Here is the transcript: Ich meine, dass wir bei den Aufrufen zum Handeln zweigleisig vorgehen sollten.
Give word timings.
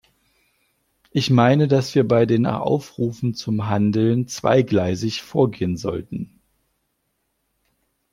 Ich 1.11 1.29
meine, 1.29 1.67
dass 1.67 1.93
wir 1.93 2.07
bei 2.07 2.25
den 2.25 2.47
Aufrufen 2.47 3.35
zum 3.35 3.67
Handeln 3.69 4.27
zweigleisig 4.27 5.21
vorgehen 5.21 5.77
sollten. 5.77 6.41